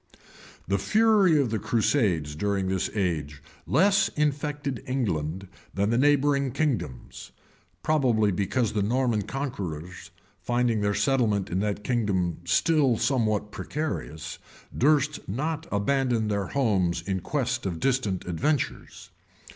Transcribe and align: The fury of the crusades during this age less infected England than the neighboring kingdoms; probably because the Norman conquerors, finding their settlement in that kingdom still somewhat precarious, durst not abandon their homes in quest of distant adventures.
The 0.67 0.79
fury 0.79 1.39
of 1.39 1.51
the 1.51 1.59
crusades 1.59 2.35
during 2.35 2.67
this 2.69 2.89
age 2.95 3.39
less 3.67 4.07
infected 4.15 4.81
England 4.87 5.47
than 5.75 5.91
the 5.91 5.97
neighboring 5.99 6.53
kingdoms; 6.53 7.31
probably 7.83 8.31
because 8.31 8.73
the 8.73 8.81
Norman 8.81 9.21
conquerors, 9.21 10.09
finding 10.39 10.81
their 10.81 10.95
settlement 10.95 11.51
in 11.51 11.59
that 11.59 11.83
kingdom 11.83 12.39
still 12.45 12.97
somewhat 12.97 13.51
precarious, 13.51 14.39
durst 14.75 15.19
not 15.29 15.67
abandon 15.71 16.29
their 16.29 16.47
homes 16.47 17.03
in 17.03 17.19
quest 17.19 17.67
of 17.67 17.79
distant 17.79 18.25
adventures. 18.25 19.11